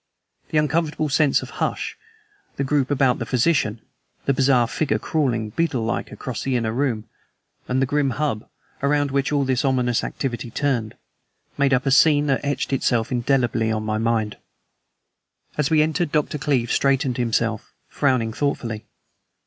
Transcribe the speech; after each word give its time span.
The 0.49 0.57
uncomfortable 0.57 1.09
sense 1.09 1.43
of 1.43 1.51
hush, 1.61 1.95
the 2.55 2.63
group 2.63 2.89
about 2.89 3.19
the 3.19 3.25
physician, 3.27 3.81
the 4.25 4.33
bizarre 4.33 4.65
figure 4.65 4.97
crawling, 4.97 5.51
beetle 5.51 5.83
like, 5.85 6.11
across 6.11 6.41
the 6.41 6.55
inner 6.55 6.73
room, 6.73 7.03
and 7.67 7.79
the 7.79 7.85
grim 7.85 8.09
hub, 8.17 8.49
around 8.81 9.11
which 9.11 9.31
all 9.31 9.43
this 9.45 9.63
ominous 9.63 10.03
activity 10.03 10.49
turned, 10.49 10.95
made 11.55 11.71
up 11.71 11.85
a 11.85 11.91
scene 11.91 12.25
that 12.25 12.43
etched 12.43 12.73
itself 12.73 13.11
indelibly 13.11 13.71
on 13.71 13.83
my 13.85 13.99
mind. 13.99 14.37
As 15.55 15.69
we 15.69 15.83
entered 15.83 16.11
Dr. 16.11 16.39
Cleeve 16.39 16.71
straightened 16.71 17.17
himself, 17.17 17.71
frowning 17.87 18.33
thoughtfully. 18.33 18.85